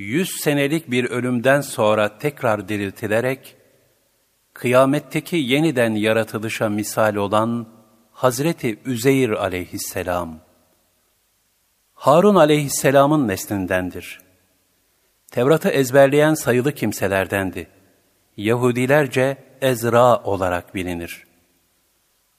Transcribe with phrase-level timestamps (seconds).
[0.00, 3.56] yüz senelik bir ölümden sonra tekrar diriltilerek,
[4.54, 7.68] kıyametteki yeniden yaratılışa misal olan
[8.12, 10.40] Hazreti Üzeyr aleyhisselam,
[11.94, 14.20] Harun aleyhisselamın neslindendir.
[15.30, 17.66] Tevrat'ı ezberleyen sayılı kimselerdendi.
[18.36, 21.24] Yahudilerce Ezra olarak bilinir.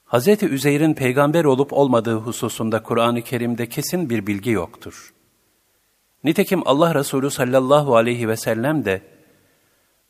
[0.06, 0.42] Hz.
[0.42, 5.12] Üzeyr'in peygamber olup olmadığı hususunda Kur'an-ı Kerim'de kesin bir bilgi yoktur.
[6.24, 9.02] Nitekim Allah Resulü sallallahu aleyhi ve sellem de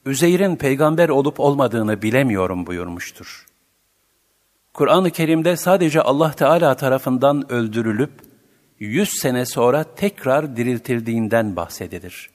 [0.07, 3.47] Üzeyr'in peygamber olup olmadığını bilemiyorum buyurmuştur.
[4.75, 8.11] Kur'an-ı Kerim'de sadece Allah Teala tarafından öldürülüp
[8.79, 12.31] yüz sene sonra tekrar diriltildiğinden bahsedilir.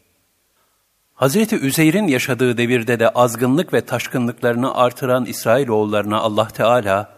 [1.13, 7.17] Hazreti Üzeyr'in yaşadığı devirde de azgınlık ve taşkınlıklarını artıran İsrailoğullarına Allah Teala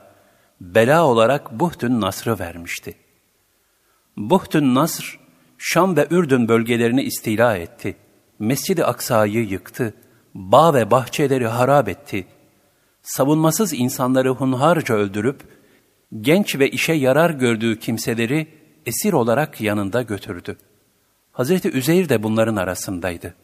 [0.61, 2.95] bela olarak Buhtün Nasr'ı vermişti.
[4.17, 5.19] Buhtün Nasr,
[5.61, 7.95] Şam ve Ürdün bölgelerini istila etti.
[8.39, 9.93] Mescid-i Aksa'yı yıktı.
[10.33, 12.27] Bağ ve bahçeleri harap etti.
[13.03, 15.41] Savunmasız insanları hunharca öldürüp,
[16.21, 18.47] genç ve işe yarar gördüğü kimseleri
[18.85, 20.57] esir olarak yanında götürdü.
[21.31, 23.35] Hazreti Üzeyr de bunların arasındaydı.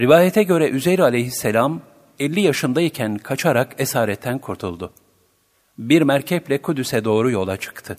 [0.00, 1.80] Rivayete göre Üzeyr aleyhisselam
[2.18, 4.92] 50 yaşındayken kaçarak esaretten kurtuldu.
[5.78, 7.98] Bir merkeple Kudüs'e doğru yola çıktı.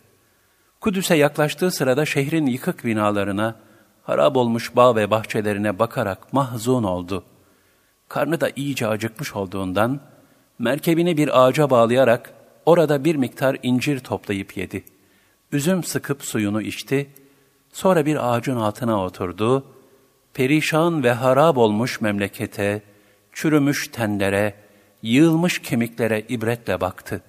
[0.84, 3.56] Kudüs'e yaklaştığı sırada şehrin yıkık binalarına,
[4.04, 7.24] harap olmuş bağ ve bahçelerine bakarak mahzun oldu.
[8.10, 10.00] Karnı da iyice acıkmış olduğundan,
[10.60, 12.34] merkebini bir ağaca bağlayarak
[12.66, 14.84] orada bir miktar incir toplayıp yedi.
[15.52, 17.10] Üzüm sıkıp suyunu içti,
[17.74, 19.66] sonra bir ağacın altına oturdu,
[20.34, 22.82] perişan ve harap olmuş memlekete,
[23.34, 24.54] çürümüş tenlere,
[25.02, 27.22] yığılmış kemiklere ibretle baktı.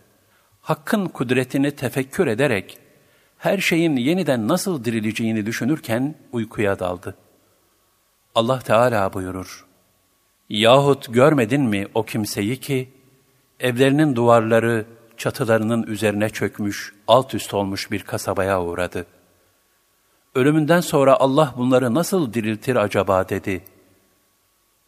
[0.61, 2.79] Hakkın kudretini tefekkür ederek,
[3.45, 7.17] her şeyin yeniden nasıl dirileceğini düşünürken uykuya daldı.
[8.35, 9.67] Allah Teala buyurur,
[10.49, 12.93] Yahut görmedin mi o kimseyi ki,
[13.61, 14.87] evlerinin duvarları
[15.17, 19.07] çatılarının üzerine çökmüş, alt üst olmuş bir kasabaya uğradı.
[20.35, 23.65] Ölümünden sonra Allah bunları nasıl diriltir acaba dedi.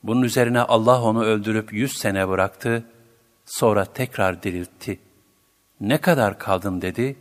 [0.03, 2.85] Bunun üzerine Allah onu öldürüp yüz sene bıraktı,
[3.47, 4.99] sonra tekrar diriltti.
[5.81, 7.17] Ne kadar kaldın dedi,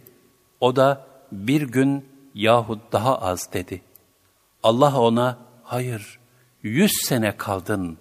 [0.60, 3.82] o da bir gün yahut daha az dedi.
[4.64, 6.20] Allah ona, hayır,
[6.64, 7.98] yüz sene kaldın,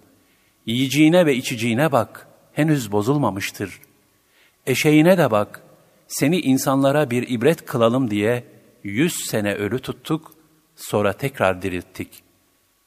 [0.65, 3.81] yiyeceğine ve içeceğine bak, henüz bozulmamıştır.
[4.65, 5.61] Eşeğine de bak,
[6.07, 8.43] seni insanlara bir ibret kılalım diye
[8.83, 10.33] yüz sene ölü tuttuk,
[10.75, 12.23] sonra tekrar dirilttik.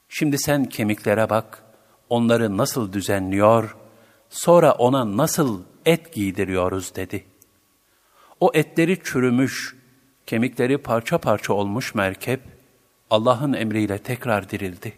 [0.09, 1.63] Şimdi sen kemiklere bak,
[2.09, 3.77] onları nasıl düzenliyor,
[4.29, 7.25] sonra ona nasıl et giydiriyoruz dedi.
[8.39, 9.75] O etleri çürümüş,
[10.29, 12.41] kemikleri parça parça olmuş merkep,
[13.09, 14.93] Allah'ın emriyle tekrar dirildi.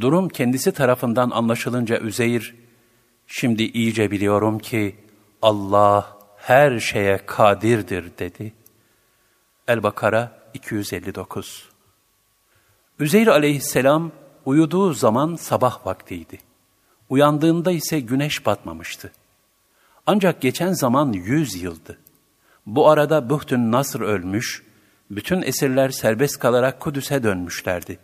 [0.00, 2.54] Durum kendisi tarafından anlaşılınca Üzeyir,
[3.26, 4.96] şimdi iyice biliyorum ki
[5.42, 8.52] Allah her şeye kadirdir dedi.
[9.68, 11.68] El-Bakara 259
[12.98, 14.12] Üzeyr aleyhisselam
[14.44, 16.38] uyuduğu zaman sabah vaktiydi.
[17.08, 19.12] Uyandığında ise güneş batmamıştı.
[20.06, 21.98] Ancak geçen zaman yüz yıldı.
[22.66, 24.62] Bu arada Buhtün Nasr ölmüş,
[25.10, 27.98] bütün esirler serbest kalarak Kudüs'e dönmüşlerdi.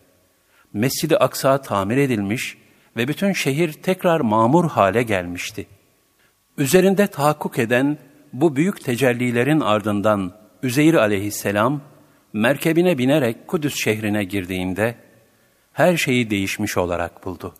[0.72, 2.58] Mescid-i Aksa tamir edilmiş
[2.96, 5.66] ve bütün şehir tekrar mamur hale gelmişti.
[6.58, 7.98] Üzerinde tahakkuk eden
[8.32, 10.32] bu büyük tecellilerin ardından
[10.62, 11.80] Üzeyr aleyhisselam
[12.32, 14.94] merkebine binerek Kudüs şehrine girdiğinde
[15.72, 17.54] her şeyi değişmiş olarak buldu.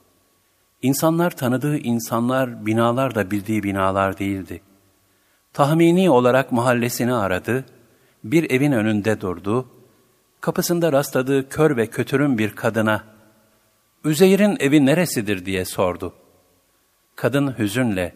[0.83, 4.61] İnsanlar tanıdığı insanlar, binalar da bildiği binalar değildi.
[5.53, 7.65] Tahmini olarak mahallesini aradı,
[8.25, 9.69] bir evin önünde durdu,
[10.41, 13.05] kapısında rastladığı kör ve kötürüm bir kadına,
[14.05, 16.15] Üzeyr'in evi neresidir diye sordu.
[17.17, 18.15] Kadın hüzünle,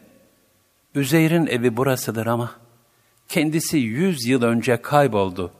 [0.95, 2.51] Üzeyr'in evi burasıdır ama
[3.29, 5.53] kendisi yüz yıl önce kayboldu.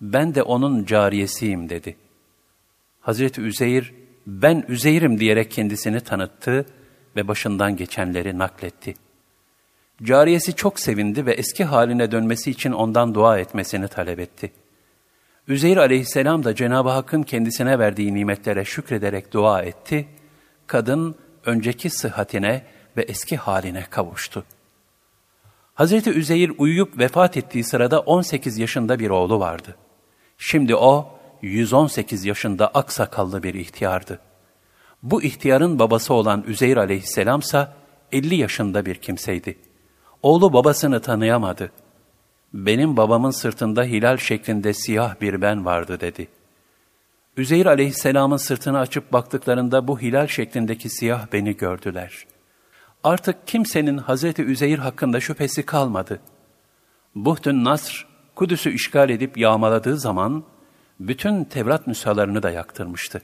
[0.00, 1.96] Ben de onun cariyesiyim dedi.
[3.00, 3.94] Hazreti Üzeyr,
[4.26, 6.66] ben Üzeyr'im diyerek kendisini tanıttı
[7.16, 8.94] ve başından geçenleri nakletti.
[10.02, 14.52] Cariyesi çok sevindi ve eski haline dönmesi için ondan dua etmesini talep etti.
[15.48, 20.08] Üzeyr aleyhisselam da Cenab-ı Hakk'ın kendisine verdiği nimetlere şükrederek dua etti.
[20.66, 21.14] Kadın
[21.46, 22.62] önceki sıhhatine
[22.96, 24.60] ve eski haline kavuştu.''
[25.80, 29.76] Hazreti Üzeyir uyuyup vefat ettiği sırada 18 yaşında bir oğlu vardı.
[30.38, 34.18] Şimdi o 118 yaşında aksakallı bir ihtiyardı.
[35.02, 37.74] Bu ihtiyarın babası olan Üzeyir aleyhisselamsa
[38.12, 39.58] 50 yaşında bir kimseydi.
[40.22, 41.70] Oğlu babasını tanıyamadı.
[42.54, 46.28] Benim babamın sırtında hilal şeklinde siyah bir ben vardı dedi.
[47.36, 52.26] Üzeyir aleyhisselamın sırtını açıp baktıklarında bu hilal şeklindeki siyah beni gördüler.
[53.04, 56.20] Artık kimsenin Hazreti Üzeyir hakkında şüphesi kalmadı.
[57.14, 60.44] Buhtun Nasr, Kudüs'ü işgal edip yağmaladığı zaman,
[61.00, 63.22] bütün Tevrat nüshalarını da yaktırmıştı.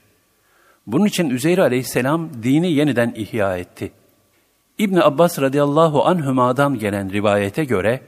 [0.87, 3.91] Bunun için Üzeyr aleyhisselam dini yeniden ihya etti.
[4.77, 8.01] İbni Abbas radıyallahu anhüma'dan gelen rivayete göre,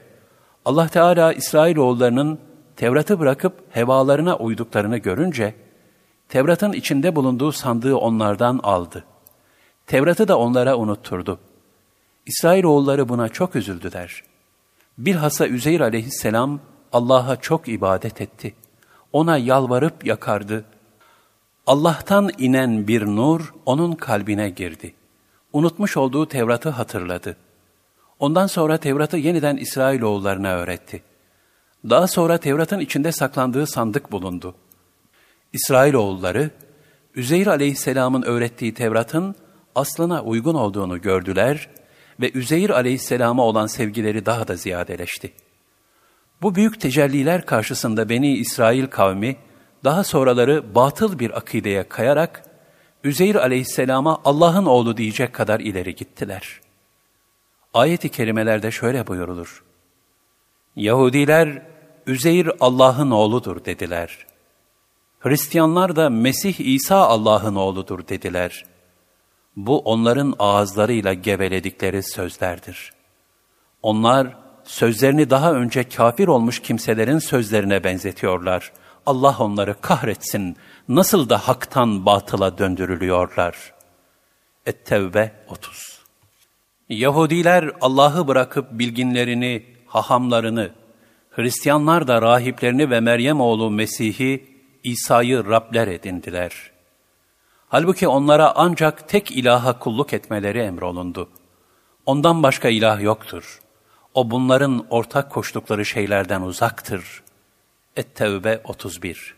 [0.64, 2.38] Allah Teala İsrailoğullarının
[2.76, 5.54] Tevrat'ı bırakıp hevalarına uyduklarını görünce,
[6.28, 9.04] Tevrat'ın içinde bulunduğu sandığı onlardan aldı.
[9.86, 11.38] Tevrat'ı da onlara unutturdu.
[12.26, 14.22] İsrailoğulları buna çok üzüldüler.
[14.98, 16.60] Bilhassa Üzeyr aleyhisselam
[16.92, 18.54] Allah'a çok ibadet etti.
[19.12, 20.64] Ona yalvarıp yakardı.
[21.66, 24.94] Allah'tan inen bir nur onun kalbine girdi.
[25.52, 27.36] Unutmuş olduğu Tevrat'ı hatırladı.
[28.18, 31.02] Ondan sonra Tevrat'ı yeniden İsrailoğullarına öğretti.
[31.90, 34.54] Daha sonra Tevrat'ın içinde saklandığı sandık bulundu.
[35.52, 36.50] İsrailoğulları,
[37.14, 39.34] Üzeyr aleyhisselamın öğrettiği Tevrat'ın
[39.74, 41.68] aslına uygun olduğunu gördüler
[42.20, 45.32] ve Üzeyr aleyhisselama olan sevgileri daha da ziyadeleşti.
[46.42, 49.36] Bu büyük tecelliler karşısında Beni İsrail kavmi,
[49.84, 52.49] daha sonraları batıl bir akideye kayarak,
[53.04, 56.60] Üzeyr aleyhisselama Allah'ın oğlu diyecek kadar ileri gittiler.
[57.74, 59.64] Ayet-i kerimelerde şöyle buyurulur.
[60.76, 61.62] Yahudiler,
[62.06, 64.26] Üzeyr Allah'ın oğludur dediler.
[65.20, 68.64] Hristiyanlar da Mesih İsa Allah'ın oğludur dediler.
[69.56, 72.92] Bu onların ağızlarıyla geveledikleri sözlerdir.
[73.82, 78.72] Onlar sözlerini daha önce kafir olmuş kimselerin sözlerine benzetiyorlar.
[79.06, 80.56] Allah onları kahretsin.
[80.88, 83.74] Nasıl da haktan batıla döndürülüyorlar.
[84.66, 86.00] Et-Tevbe 30
[86.88, 90.70] Yahudiler Allah'ı bırakıp bilginlerini, hahamlarını,
[91.30, 94.46] Hristiyanlar da rahiplerini ve Meryem oğlu Mesih'i,
[94.84, 96.70] İsa'yı Rabler edindiler.
[97.68, 101.28] Halbuki onlara ancak tek ilaha kulluk etmeleri emrolundu.
[102.06, 103.60] Ondan başka ilah yoktur.
[104.14, 107.22] O bunların ortak koştukları şeylerden uzaktır.
[107.96, 109.34] Et-Tevbe 31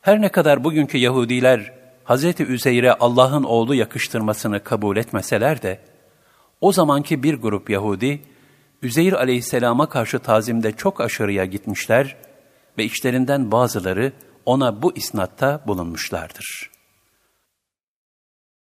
[0.00, 1.72] Her ne kadar bugünkü Yahudiler
[2.04, 2.40] Hz.
[2.40, 5.80] Üzeyr'e Allah'ın oğlu yakıştırmasını kabul etmeseler de,
[6.60, 8.22] o zamanki bir grup Yahudi,
[8.82, 12.16] Üzeyr aleyhisselama karşı tazimde çok aşırıya gitmişler
[12.78, 14.12] ve içlerinden bazıları
[14.46, 16.71] ona bu isnatta bulunmuşlardır.